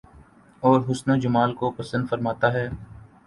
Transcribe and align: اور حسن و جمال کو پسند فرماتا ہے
اور 0.63 0.79
حسن 0.89 1.11
و 1.11 1.15
جمال 1.17 1.53
کو 1.55 1.71
پسند 1.71 2.09
فرماتا 2.09 2.53
ہے 2.53 2.67